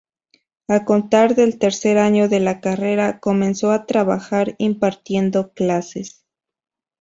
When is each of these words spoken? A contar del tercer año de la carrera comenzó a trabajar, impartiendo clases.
A 0.67 0.83
contar 0.83 1.35
del 1.35 1.59
tercer 1.59 1.99
año 1.99 2.27
de 2.27 2.39
la 2.39 2.59
carrera 2.59 3.19
comenzó 3.19 3.69
a 3.71 3.85
trabajar, 3.85 4.55
impartiendo 4.57 5.53
clases. 5.53 6.25